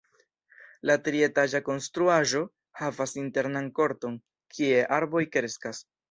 La 0.89 0.93
trietaĝa 1.07 1.59
konstruaĵo 1.67 2.41
havas 2.79 3.13
internan 3.23 3.67
korton, 3.81 4.15
kie 4.57 4.79
arboj 4.97 5.23
kreskas. 5.37 5.83